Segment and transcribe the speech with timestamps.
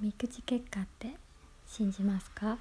[0.00, 1.08] みくじ結果って
[1.66, 2.56] 信じますか？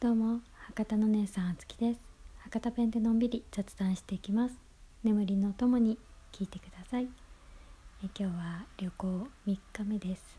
[0.00, 2.00] どうも博多の姉さんあつきです。
[2.40, 4.54] 博多弁でのんびり雑談していきます。
[5.02, 5.96] 眠りのともに
[6.30, 7.08] 聞いてください。
[8.04, 10.38] え今日は旅行3日目です。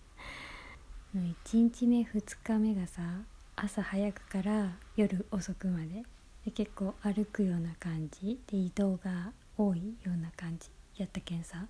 [1.16, 3.22] の1日目2日目がさ
[3.56, 6.04] 朝早くから夜遅くまで。
[6.44, 8.38] で結構歩くような感じ。
[8.46, 10.68] で移動が多いような感じ
[10.98, 11.66] やったけんさ。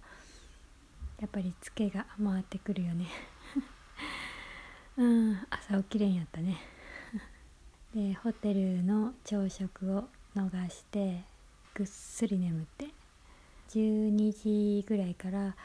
[1.21, 3.07] やっぱりツケが回ってくるよね。
[4.99, 6.59] うん朝起きれんやったね。
[7.95, 11.25] でホテルの朝食を逃して
[11.75, 12.89] ぐっすり眠って
[13.71, 15.57] 12時ぐらいから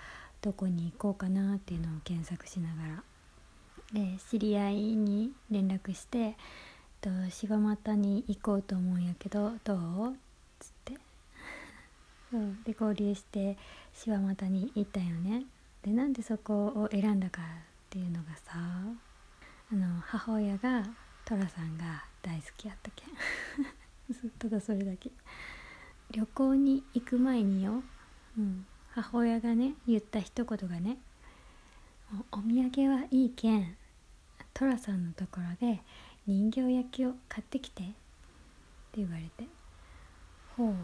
[0.41, 3.03] どこに行こうかなっていうのを検索しながら。
[3.93, 6.37] で知り合いに連絡して
[7.01, 10.17] 「と柴又に行こうと思うんやけどどう?」っ
[12.31, 13.57] そうで合流して
[13.93, 15.43] 柴又に行ったよね。
[15.83, 17.45] でなんでそこを選んだかっ
[17.89, 20.83] ていうのがさあの母親が
[21.25, 24.29] 寅さんが大好きやったけん。
[24.39, 25.11] ただそれだけ。
[26.11, 27.83] 旅行に行く前によ、
[28.37, 30.97] うん、母親がね言った一言がね
[32.31, 33.77] 「お土産はいいけん。
[34.53, 35.81] 寅さんのところで
[36.27, 37.93] 人形焼きを買ってきて」って
[38.97, 39.47] 言われて。
[40.55, 40.75] ほう。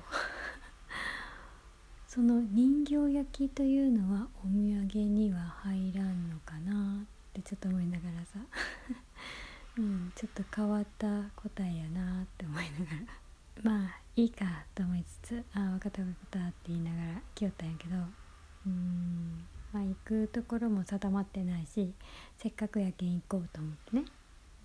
[2.17, 4.57] その人形焼きというのはお土
[4.97, 8.39] 産には入らんのかなってちょっと思いながらさ。
[9.77, 12.85] うんちょっと変わった答えやなって思いなが
[13.61, 13.61] ら。
[13.61, 17.95] まあいいかと思いつつ「ああ分かった分かった」って言いながら来よったんやけど。
[18.65, 21.93] うんまあ行くところも定まってないし
[22.39, 24.05] せっかくやけん行こうと思ってね。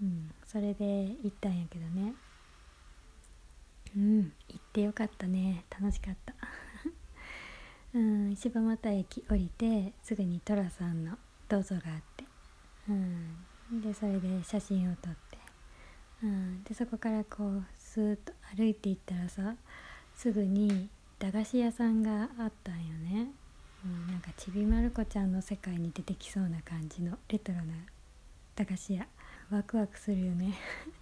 [0.01, 2.15] うんそれで行ったんやけどね。
[3.95, 5.67] うん行ってよかったね。
[5.69, 6.35] 楽しかった。
[7.95, 12.25] うん柴又駅降りてすぐに寅さんの銅像があって、
[12.89, 15.39] うん、でそれで写真を撮って、
[16.23, 19.55] うん、でそこからこうスーッと歩いていったらさ
[20.15, 23.29] すぐに駄菓子屋さんがあったんよね、
[23.85, 27.75] うん、なんかちびまる子ちゃんの世界に出てきそうな感じのレトロな
[28.55, 29.07] 駄菓子屋。
[29.51, 30.55] ワクワクするよね。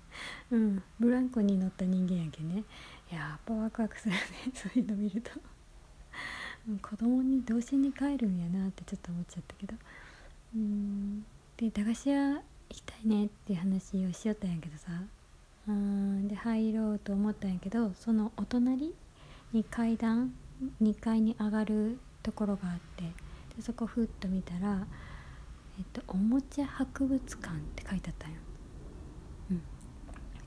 [0.50, 0.82] うん。
[0.98, 2.64] ブランコに乗った人間やけね。
[3.10, 4.20] やっぱワクワクするね。
[4.54, 5.30] そういうの見ると。
[6.78, 9.74] 子供に童心に帰るんやなってちょっと思っちゃったけど。
[10.54, 11.24] うん。
[11.56, 14.90] で駄菓子屋行きたいねっていう話をしよったんやけどさ。
[15.68, 16.28] うん。
[16.28, 18.94] で入ろうと思ったんやけどそのお隣
[19.52, 20.32] に階段
[20.82, 23.04] 2階に上がるところがあって。
[23.56, 24.86] でそこふっと見たら、
[25.78, 28.36] えっと「おもちゃ博物館」って書いてあったんや。
[29.50, 29.62] うん。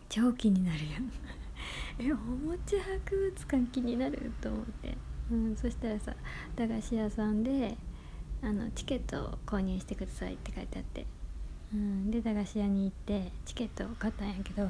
[0.09, 1.11] 超気になるやん。
[1.99, 4.31] えおもちゃ博物館気になる？
[4.41, 4.97] と思って。
[5.31, 6.13] うん、そしたらさ
[6.55, 7.77] 駄菓子屋さんで
[8.41, 11.05] あのチケットを購入してくださいって書いてあって、
[11.73, 14.69] うん、で駄菓子屋に行ってチケットを買ったんやけど、うん、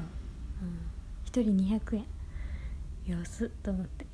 [1.30, 2.04] 人200円。
[3.06, 4.06] 安っと思って。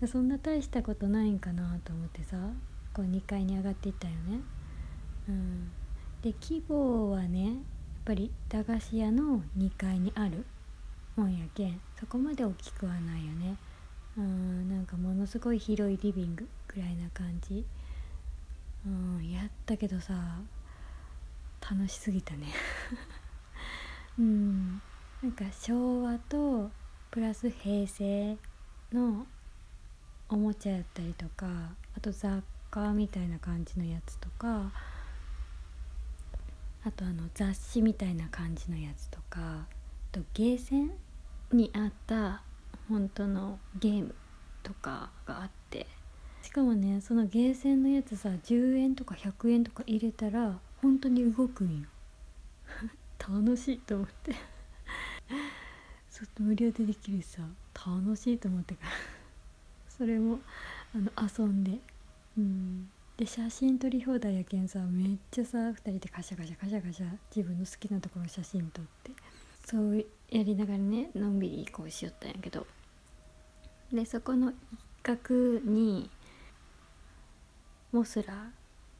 [0.06, 2.36] そんな大したことないんかなと思ってさ
[2.94, 4.40] こう2階に上がっていったよね、
[5.28, 5.70] うん、
[6.22, 7.56] で規模はねやっ
[8.04, 10.46] ぱり駄菓子屋の2階にある
[11.16, 13.56] もんやけんそこまで大きくはないよね。
[14.18, 17.64] うんなんかものすごい広いリビングぐらいな感じ。
[18.86, 20.40] うんやったけどさ
[21.60, 22.48] 楽しすぎたね。
[24.18, 24.82] うん。
[25.22, 26.70] なんか昭和と
[27.10, 28.38] プラス平成
[28.92, 29.26] の
[30.30, 31.46] おもちゃやったりとか
[31.96, 34.72] あと雑貨みたいな感じのやつとか
[36.84, 39.66] あとあの雑誌みたいな感じのやつとかあ
[40.12, 40.92] とゲーセン
[41.52, 42.42] にあった
[42.88, 44.14] 本当のゲーム
[44.62, 45.86] とかがあって。
[46.42, 51.88] しかもねそのゲーセンのやつさ10円とか100円とか入れたら本当に動くんよ。
[53.18, 54.32] 楽しいと思って。
[54.32, 57.42] ちょっと無料でできるしさ
[57.74, 58.90] 楽しいと思ってから。
[59.88, 60.40] それも
[60.94, 61.78] あの遊んで。
[62.36, 62.90] うん。
[63.16, 69.12] で写真撮り放題やけんさめっちゃさ2人でカシャカシャカシャカシャ自分の好きなところ写真撮って。
[69.70, 72.66] そうやりながらねのんびりこうしよったんやけど。
[73.92, 74.56] でそこの一
[75.02, 76.10] 角に
[77.92, 78.50] モスラ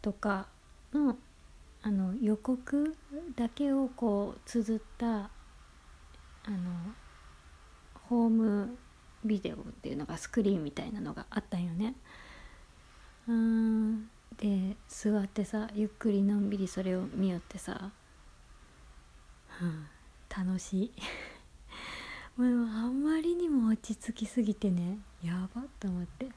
[0.01, 0.47] とか
[0.93, 1.17] の
[1.83, 2.97] あの予告
[3.35, 5.31] だけをこう綴ったあ
[6.51, 6.71] の
[8.09, 8.77] ホーム
[9.25, 11.95] ビデオっていうのがスクリーンみたいなのがあったんよね。
[13.27, 17.91] うんで座ってさゆっくりのんびりそれを見よってさ、
[19.61, 19.87] うん、
[20.35, 20.93] 楽しい。
[22.41, 26.31] もうあんまりにも落ち着きすぎてねやばっと思って。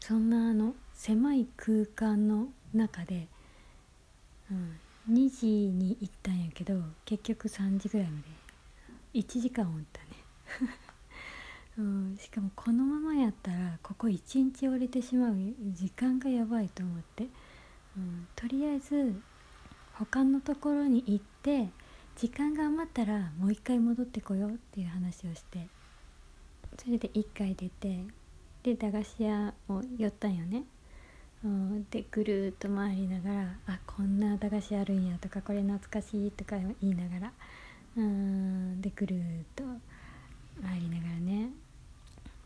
[0.00, 3.28] そんなあの狭い空間の中で
[4.52, 6.74] うん、2時に行ったんやけど
[7.06, 8.20] 結局3時ぐらいま
[9.14, 10.08] で1時間おったね、
[11.78, 15.36] うん、しかもこのままやったらここ1日折れてしまう
[15.72, 17.28] 時間がやばいと思って、
[17.96, 19.14] うん、とりあえず
[19.94, 21.68] 他のところに行って
[22.16, 25.66] 時間が余ったらもう一回戻ってこようっていう話をして
[26.78, 28.04] それで1回出て
[28.62, 30.62] で駄菓子屋を寄ったんよね、
[31.90, 37.32] でぐるっと回りながら「あこんな駄菓子あるんや」とか「これ懐かしい」とか言いながら
[37.96, 39.64] うんでぐるっと
[40.62, 41.50] 回りながらね、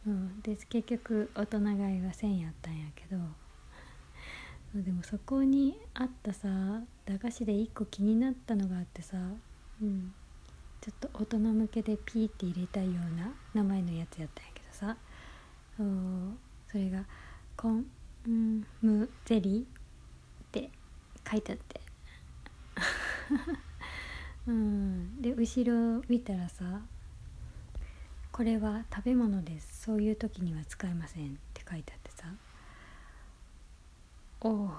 [0.06, 3.18] うん、で結局大人買いは1000やったんやけど
[4.82, 6.48] でもそこにあったさ
[7.04, 9.16] 駄菓子で1個気になったのがあってさ、
[9.82, 10.14] うん、
[10.80, 14.96] ちょっと大人向けでピーって入れたいような名前のやつやったんやけどさ。
[16.68, 17.04] それが
[17.56, 17.86] 「コン
[18.82, 19.66] ムゼリー」っ
[20.50, 20.70] て
[21.30, 21.80] 書いてあって。
[24.46, 25.20] うん。
[25.20, 26.80] で後ろ見たらさ
[28.32, 29.82] 「これは食べ物です。
[29.82, 32.32] そういう時には使えません」って書いてあってさ。
[34.40, 34.70] おお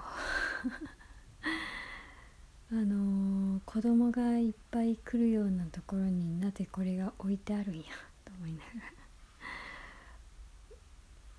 [2.70, 7.84] あのー、子供がいっぱい来るようなところになぜこれが置いてあるんや
[8.26, 8.98] と思いながら。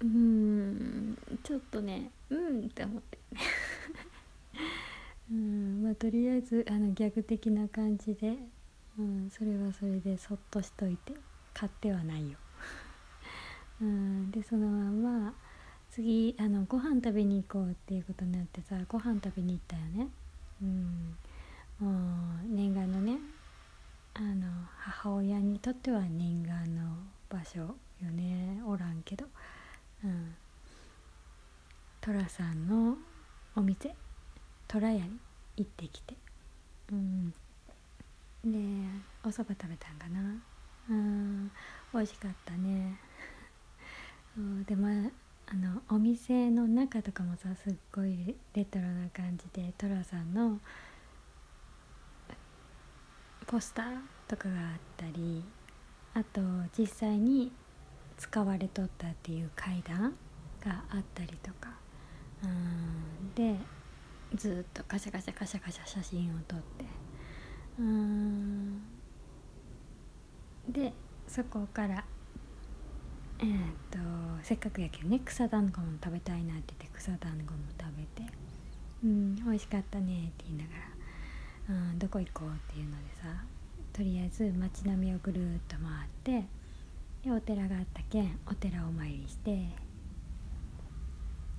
[0.01, 3.17] うんちょっとねうんって思って。
[5.31, 8.37] うんまあとりあえずあのギャグ的な感じで、
[8.97, 11.13] うん、それはそれでそっとしといて
[11.53, 12.39] 買ってはないよ。
[13.81, 15.33] うんでそのまま
[15.91, 20.09] 次あのご飯食べに行こうっていうことになってさご飯食べに行ったよね。
[20.61, 21.17] うん。
[21.79, 21.89] も
[22.43, 23.17] う念願のね
[24.13, 24.47] あの
[24.77, 26.97] 母親にとっては念願の
[27.29, 28.61] 場所よね。
[28.65, 29.25] おらんけど。
[30.03, 30.35] うん。
[32.01, 32.97] 寅さんの
[33.55, 33.95] お店。
[34.67, 35.19] 虎屋に
[35.57, 36.15] 行ってきて。
[36.91, 37.31] うん。
[38.43, 38.57] で
[39.23, 40.19] お蕎麦食べたんかな。
[40.89, 41.51] うん。
[41.93, 42.99] 美味しかったね、
[44.37, 45.11] うん、でまあ
[45.51, 50.59] あのお店の中とかもさすっごいレトロな感じで寅さんの
[53.47, 53.85] ポスター
[54.27, 55.43] とかがあったり
[56.13, 56.41] あと
[56.77, 57.51] 実際に
[58.17, 60.13] 使われとったっていう階段
[60.63, 61.69] があったりとか。
[62.43, 63.55] うんで
[64.35, 66.85] ずっとカシャカシャカシャカシャ写真を撮って。
[67.79, 68.81] うん
[70.69, 70.93] で
[71.27, 72.05] そこから
[73.41, 73.97] えー、っと
[74.43, 78.29] せっかくやけどね草団子も食べたいなって言って草団子も食べて
[79.03, 80.71] 「うん美味しかったね」って言いなが
[81.69, 83.43] ら「うん、どこ行こう」っていうのでさ
[83.93, 86.47] とりあえず街並みをぐるっと回って
[87.23, 89.69] でお寺があったけんお寺をお参りして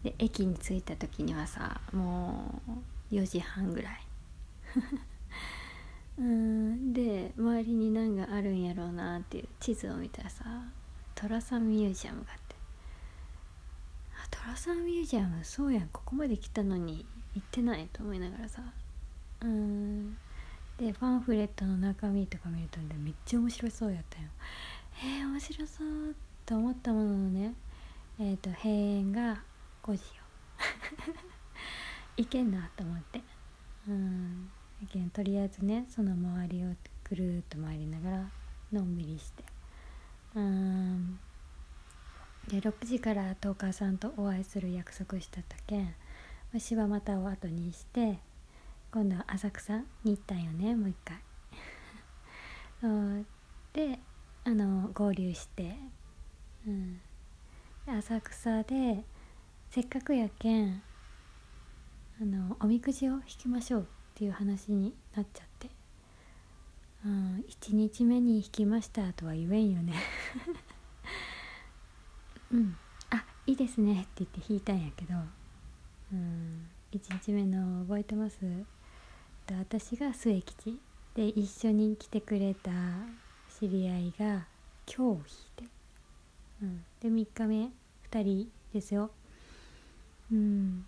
[0.03, 2.61] で駅に着いた時にはさも
[3.11, 4.07] う4時半ぐらい。
[6.19, 10.45] うんで周りに何があるんやろうなっていう地図を見たらさ
[11.21, 12.57] 寅さんミュージアムがあって。
[14.15, 18.63] あ寅さんミュージアムそうやんここまで来たのに行ってないと思いながらさ。
[19.43, 20.17] うん。
[20.79, 24.29] でパンフレットの中身とか見るとめっちゃ面白そうやったよ
[24.93, 27.53] へえー、面白そうと思ったもののね
[28.19, 29.43] えっ、ー、と閉園が
[29.83, 30.23] 5時よ。
[32.17, 33.21] いけんなと思って。
[33.89, 34.51] うん。
[35.13, 36.75] とりあえずねその周りを
[37.05, 38.31] ぐるっと回りながら
[38.73, 39.60] のんびりして。
[40.35, 41.19] うん。
[42.49, 45.95] で6時からトーカーさんとお会いする約束したったけん
[46.59, 48.19] 柴又を後にして
[48.93, 51.19] 今度は浅草に行ったんよねもう一回。
[53.73, 54.01] で
[54.43, 55.77] あの合流して、
[56.67, 57.01] うん、
[57.87, 59.05] 浅草で
[59.71, 60.83] せっかくやけん
[62.21, 63.85] あのおみくじを引きましょうっ
[64.15, 65.71] ていう話になっちゃって、
[67.05, 69.95] うん、1日目に引きましたとは言えんよね。
[72.53, 72.77] うん。
[73.11, 74.03] あいいですね。
[74.03, 75.15] って言って引いたんやけど、
[76.13, 78.41] うん、1日目の覚えてます？
[79.47, 80.79] と私が末吉。
[81.15, 82.71] で一緒に来てくれた
[83.59, 84.47] 知り合いが
[84.87, 85.25] 今日を引い
[85.57, 85.65] て、
[86.63, 87.73] うん、で3日目
[88.11, 89.11] 2人ですよ。
[90.31, 90.85] うん。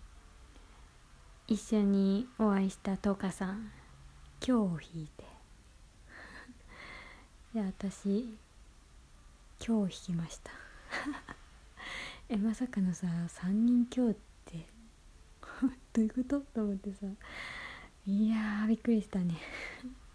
[1.47, 3.71] 一緒にお会いしたトカさん
[4.45, 5.42] 今日を引いて。
[7.53, 8.35] で私
[9.65, 10.51] 今日引きました。
[12.27, 14.65] えまさかのさ3人今日って
[15.93, 16.39] どういうこと？
[16.41, 17.05] と思ってさ。
[18.07, 19.35] いやびっくりしたね。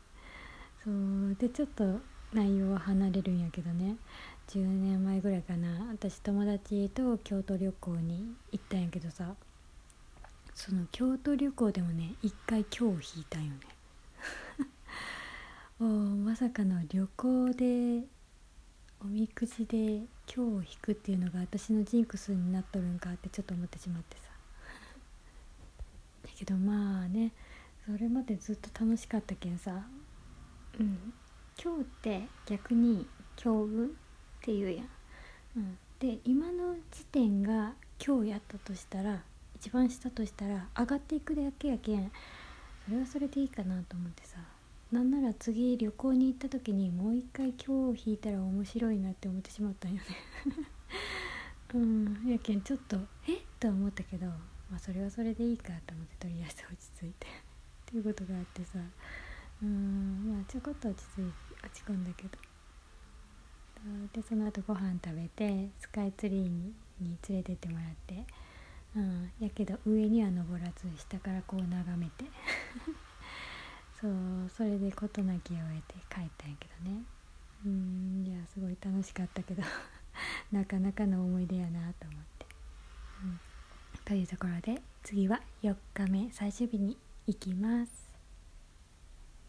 [0.82, 2.00] そうでちょっと
[2.32, 3.96] 内容は離れるんやけどね。
[4.48, 5.86] 10年前ぐらいかな。
[5.92, 9.36] 私友達と京都旅行に行ったんやけどさ。
[10.54, 13.60] その京都旅行でもね一回今日引いたんよね。
[15.80, 18.02] まさかの旅行で
[19.00, 24.22] おみくじで今日を引くっていうのが私のジンクスになっとるんかってちょっと思ってしまってさ。
[26.26, 27.32] だけどまあね
[27.86, 29.86] それまでずっと楽しかったけんさ。
[30.80, 31.12] うん。
[31.62, 33.06] 今日って逆に
[33.36, 33.88] 強運っ
[34.42, 34.88] ていうやん、
[35.58, 39.22] うん、で今の時点が今日やったとしたら
[39.54, 42.10] 一番下としたら上がっていくだけやけん
[42.84, 44.57] それはそれでいいかなと思ってさ。
[44.92, 50.02] なんなら次旅行に行った時にもう一回今日弾いたら面白いなって思ってしまったんよね。
[51.74, 53.40] うんやけんちょっとえっ？
[53.60, 54.26] と思ったけど
[54.70, 57.26] まあそれはそれでいいかと思ってとりあえず落ち着いて。
[57.88, 58.78] っていうことがあってさ。
[59.62, 61.22] うんまあちょこっと落ち着い
[61.62, 62.38] 落ち込んだけど。
[64.12, 68.24] でその後ご飯食べてスカイツリーにに連れてってもらって。
[68.96, 72.24] うんやけど上には登らず下からこう眺めて。
[74.00, 74.12] そう
[74.56, 77.02] それで事なきを得て帰ったんやけどね。
[77.66, 79.62] うんいやすごい楽しかったけど。
[80.52, 82.46] なかなかの思い出やなと思って、
[83.24, 83.40] うん、
[84.04, 88.07] というところで次は4日目最終日に行きます。